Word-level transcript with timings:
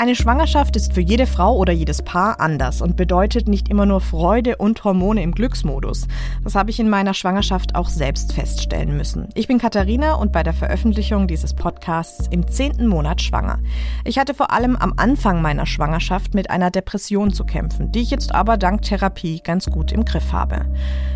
Eine 0.00 0.14
Schwangerschaft 0.14 0.76
ist 0.76 0.94
für 0.94 1.02
jede 1.02 1.26
Frau 1.26 1.54
oder 1.54 1.74
jedes 1.74 2.00
Paar 2.00 2.40
anders 2.40 2.80
und 2.80 2.96
bedeutet 2.96 3.48
nicht 3.48 3.68
immer 3.68 3.84
nur 3.84 4.00
Freude 4.00 4.56
und 4.56 4.82
Hormone 4.82 5.22
im 5.22 5.32
Glücksmodus. 5.32 6.08
Das 6.42 6.54
habe 6.54 6.70
ich 6.70 6.80
in 6.80 6.88
meiner 6.88 7.12
Schwangerschaft 7.12 7.74
auch 7.74 7.90
selbst 7.90 8.32
feststellen 8.32 8.96
müssen. 8.96 9.28
Ich 9.34 9.46
bin 9.46 9.58
Katharina 9.58 10.14
und 10.14 10.32
bei 10.32 10.42
der 10.42 10.54
Veröffentlichung 10.54 11.28
dieses 11.28 11.52
Podcasts 11.52 12.28
im 12.30 12.48
zehnten 12.48 12.86
Monat 12.86 13.20
schwanger. 13.20 13.58
Ich 14.06 14.18
hatte 14.18 14.32
vor 14.32 14.52
allem 14.52 14.74
am 14.74 14.94
Anfang 14.96 15.42
meiner 15.42 15.66
Schwangerschaft 15.66 16.32
mit 16.32 16.48
einer 16.48 16.70
Depression 16.70 17.30
zu 17.30 17.44
kämpfen, 17.44 17.92
die 17.92 18.00
ich 18.00 18.10
jetzt 18.10 18.34
aber 18.34 18.56
dank 18.56 18.80
Therapie 18.80 19.42
ganz 19.44 19.66
gut 19.66 19.92
im 19.92 20.06
Griff 20.06 20.32
habe. 20.32 20.64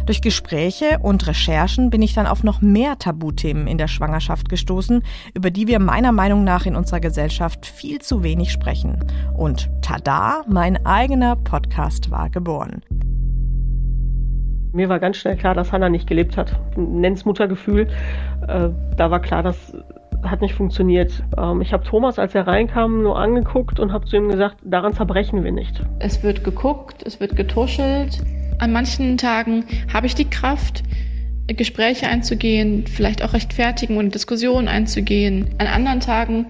Durch 0.05 0.21
Gespräche 0.21 0.99
und 1.01 1.27
Recherchen 1.27 1.89
bin 1.89 2.03
ich 2.03 2.13
dann 2.13 2.27
auf 2.27 2.45
noch 2.45 2.61
mehr 2.61 2.99
Tabuthemen 2.99 3.67
in 3.67 3.79
der 3.79 3.89
Schwangerschaft 3.89 4.51
gestoßen, 4.51 5.03
über 5.33 5.51
die 5.51 5.69
wir 5.69 5.79
meiner 5.79 6.13
Meinung 6.13 6.45
nach 6.45 6.67
in 6.67 6.77
unserer 6.77 7.01
Gesellschaft 7.01 7.65
viel 7.65 8.03
zu 8.03 8.23
wenig 8.23 8.53
sprechen 8.53 8.74
sprechen. 8.75 8.99
Und 9.37 9.71
tada, 9.83 10.45
mein 10.49 10.85
eigener 10.85 11.37
Podcast 11.37 12.11
war 12.11 12.31
geboren. 12.31 12.83
Mir 14.73 14.89
war 14.89 14.99
ganz 14.99 15.19
schnell 15.19 15.37
klar, 15.37 15.55
dass 15.55 15.73
Hannah 15.73 15.89
nicht 15.89 16.09
gelebt 16.09 16.37
hat. 16.37 16.59
Nenn's 16.77 17.25
Muttergefühl. 17.25 17.87
Äh, 18.49 18.71
da 18.97 19.11
war 19.11 19.21
klar, 19.21 19.45
das 19.45 19.73
hat 20.25 20.41
nicht 20.41 20.55
funktioniert. 20.55 21.23
Ähm, 21.39 21.61
ich 21.61 21.73
habe 21.73 21.85
Thomas, 21.85 22.19
als 22.19 22.35
er 22.35 22.47
reinkam, 22.49 23.03
nur 23.03 23.17
angeguckt 23.17 23.79
und 23.79 23.93
habe 23.93 24.07
zu 24.07 24.17
ihm 24.17 24.29
gesagt, 24.29 24.57
daran 24.65 24.93
zerbrechen 24.93 25.45
wir 25.45 25.53
nicht. 25.53 25.81
Es 26.01 26.25
wird 26.25 26.43
geguckt, 26.43 27.05
es 27.07 27.21
wird 27.21 27.37
getuschelt. 27.37 28.21
An 28.59 28.73
manchen 28.73 29.17
Tagen 29.17 29.65
habe 29.93 30.07
ich 30.07 30.17
die 30.17 30.29
Kraft, 30.29 30.83
Gespräche 31.47 32.09
einzugehen, 32.09 32.87
vielleicht 32.87 33.23
auch 33.23 33.35
rechtfertigen 33.35 33.99
und 33.99 34.15
Diskussionen 34.15 34.67
einzugehen. 34.67 35.51
An 35.59 35.67
anderen 35.67 36.01
Tagen 36.01 36.47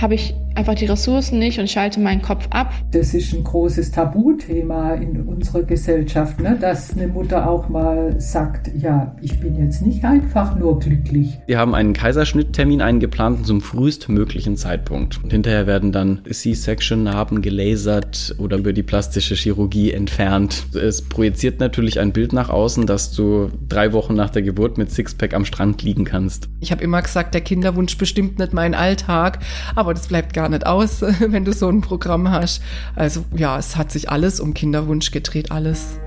habe 0.00 0.14
ich 0.14 0.34
einfach 0.54 0.74
die 0.74 0.86
Ressourcen 0.86 1.38
nicht 1.38 1.58
und 1.58 1.70
schalte 1.70 2.00
meinen 2.00 2.22
Kopf 2.22 2.46
ab. 2.50 2.72
Das 2.90 3.14
ist 3.14 3.32
ein 3.32 3.44
großes 3.44 3.90
Tabuthema 3.90 4.94
in 4.94 5.22
unserer 5.22 5.62
Gesellschaft, 5.62 6.40
ne? 6.40 6.58
dass 6.60 6.92
eine 6.92 7.08
Mutter 7.08 7.48
auch 7.48 7.68
mal 7.68 8.20
sagt, 8.20 8.70
ja, 8.76 9.16
ich 9.20 9.40
bin 9.40 9.56
jetzt 9.56 9.84
nicht 9.84 10.04
einfach 10.04 10.56
nur 10.56 10.78
glücklich. 10.78 11.38
Wir 11.46 11.58
haben 11.58 11.74
einen 11.74 11.92
Kaiserschnitttermin 11.92 12.82
eingeplant 12.82 13.46
zum 13.46 13.60
frühestmöglichen 13.60 14.56
Zeitpunkt. 14.56 15.22
Und 15.22 15.32
hinterher 15.32 15.66
werden 15.66 15.92
dann 15.92 16.20
C-Section-Narben 16.30 17.42
gelasert 17.42 18.34
oder 18.38 18.58
über 18.58 18.72
die 18.72 18.82
plastische 18.82 19.34
Chirurgie 19.34 19.92
entfernt. 19.92 20.66
Es 20.74 21.02
projiziert 21.02 21.60
natürlich 21.60 22.00
ein 22.00 22.12
Bild 22.12 22.32
nach 22.32 22.50
außen, 22.50 22.86
dass 22.86 23.12
du 23.12 23.50
drei 23.68 23.92
Wochen 23.92 24.14
nach 24.14 24.30
der 24.30 24.42
Geburt 24.42 24.78
mit 24.78 24.90
Sixpack 24.90 25.34
am 25.34 25.44
Strand 25.44 25.82
liegen 25.82 26.04
kannst. 26.04 26.48
Ich 26.60 26.70
habe 26.72 26.82
immer 26.82 27.02
gesagt, 27.02 27.34
der 27.34 27.40
Kinderwunsch 27.40 27.96
bestimmt 27.96 28.38
nicht 28.38 28.52
meinen 28.52 28.74
Alltag, 28.74 29.40
aber 29.74 29.81
das 29.90 30.06
bleibt 30.06 30.32
gar 30.32 30.48
nicht 30.48 30.66
aus, 30.66 31.02
wenn 31.20 31.44
du 31.44 31.52
so 31.52 31.68
ein 31.68 31.80
Programm 31.80 32.30
hast. 32.30 32.62
Also 32.94 33.24
ja, 33.34 33.58
es 33.58 33.76
hat 33.76 33.90
sich 33.90 34.10
alles 34.10 34.40
um 34.40 34.54
Kinderwunsch 34.54 35.10
gedreht, 35.10 35.50
alles. 35.50 35.98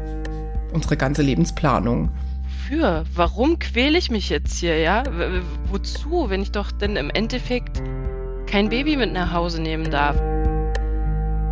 Unsere 0.73 0.97
ganze 0.97 1.21
Lebensplanung. 1.21 2.09
Für? 2.67 3.03
Warum 3.13 3.59
quäle 3.59 3.97
ich 3.97 4.09
mich 4.09 4.29
jetzt 4.29 4.57
hier, 4.57 4.79
ja? 4.79 5.03
Wozu, 5.69 6.29
wenn 6.29 6.41
ich 6.41 6.51
doch 6.51 6.71
denn 6.71 6.95
im 6.95 7.09
Endeffekt 7.09 7.81
kein 8.47 8.69
Baby 8.69 8.97
mit 8.97 9.13
nach 9.13 9.31
Hause 9.31 9.61
nehmen 9.61 9.91
darf? 9.91 10.15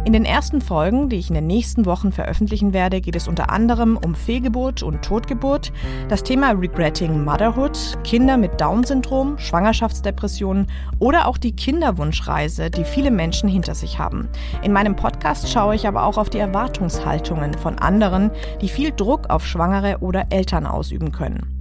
In 0.05 0.11
den 0.11 0.25
ersten 0.25 0.59
Folgen, 0.59 1.07
die 1.07 1.15
ich 1.15 1.29
in 1.29 1.35
den 1.35 1.47
nächsten 1.47 1.85
Wochen 1.85 2.11
veröffentlichen 2.11 2.73
werde, 2.73 2.99
geht 2.99 3.15
es 3.15 3.29
unter 3.29 3.49
anderem 3.49 3.95
um 3.95 4.15
Fehlgeburt 4.15 4.83
und 4.83 5.01
Totgeburt, 5.01 5.71
das 6.09 6.23
Thema 6.23 6.51
Regretting 6.51 7.23
Motherhood, 7.23 7.97
Kinder 8.03 8.35
mit 8.35 8.59
Down-Syndrom, 8.59 9.39
Schwangerschaftsdepressionen 9.39 10.67
oder 10.99 11.25
auch 11.25 11.37
die 11.37 11.55
Kinderwunschreise, 11.55 12.69
die 12.69 12.83
viele 12.83 13.11
Menschen 13.11 13.47
hinter 13.47 13.75
sich 13.75 13.97
haben. 13.97 14.27
In 14.61 14.73
meinem 14.73 14.97
Podcast 14.97 15.49
schaue 15.49 15.75
ich 15.75 15.87
aber 15.87 16.03
auch 16.03 16.17
auf 16.17 16.29
die 16.29 16.39
Erwartungshaltungen 16.39 17.53
von 17.53 17.79
anderen, 17.79 18.29
die 18.61 18.67
viel 18.67 18.91
Druck 18.91 19.29
auf 19.29 19.47
Schwangere 19.47 19.99
oder 20.01 20.25
Eltern 20.31 20.65
ausüben 20.65 21.13
können. 21.13 21.52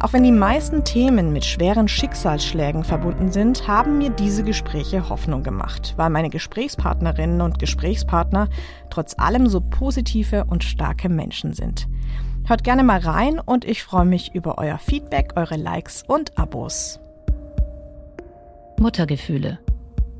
Auch 0.00 0.12
wenn 0.12 0.22
die 0.22 0.30
meisten 0.30 0.84
Themen 0.84 1.32
mit 1.32 1.44
schweren 1.44 1.88
Schicksalsschlägen 1.88 2.84
verbunden 2.84 3.32
sind, 3.32 3.66
haben 3.66 3.98
mir 3.98 4.10
diese 4.10 4.44
Gespräche 4.44 5.08
Hoffnung 5.08 5.42
gemacht, 5.42 5.94
weil 5.96 6.08
meine 6.08 6.30
Gesprächspartnerinnen 6.30 7.40
und 7.40 7.58
Gesprächspartner 7.58 8.48
trotz 8.90 9.18
allem 9.18 9.48
so 9.48 9.60
positive 9.60 10.44
und 10.44 10.62
starke 10.62 11.08
Menschen 11.08 11.52
sind. 11.52 11.88
Hört 12.46 12.62
gerne 12.62 12.84
mal 12.84 13.00
rein 13.00 13.40
und 13.40 13.64
ich 13.64 13.82
freue 13.82 14.04
mich 14.04 14.34
über 14.34 14.58
euer 14.58 14.78
Feedback, 14.78 15.32
eure 15.34 15.56
Likes 15.56 16.04
und 16.06 16.38
Abos. 16.38 17.00
Muttergefühle. 18.78 19.58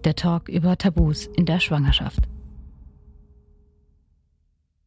Der 0.05 0.17
Talk 0.17 0.49
über 0.49 0.77
Tabus 0.77 1.27
in 1.37 1.47
der 1.47 1.61
Schwangerschaft. 1.61 2.21